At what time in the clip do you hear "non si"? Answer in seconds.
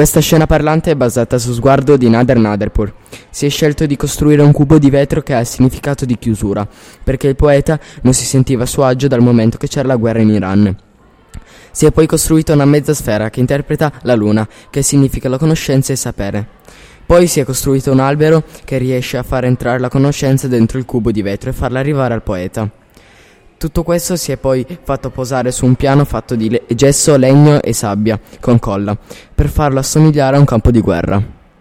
8.00-8.24